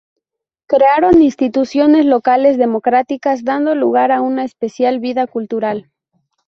[0.65, 5.91] Crearon instituciones locales democráticas, dando lugar a una especial vida cultural.